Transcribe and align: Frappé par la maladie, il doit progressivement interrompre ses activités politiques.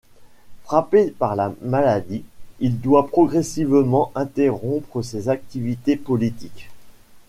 Frappé 0.63 1.11
par 1.11 1.35
la 1.35 1.53
maladie, 1.61 2.23
il 2.59 2.81
doit 2.81 3.07
progressivement 3.07 4.11
interrompre 4.15 5.03
ses 5.03 5.29
activités 5.29 5.95
politiques. 5.95 6.69